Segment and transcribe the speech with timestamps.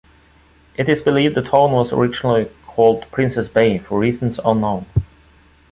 [0.77, 4.87] It is believed the town was originally called Princess Bay for reasons unknown.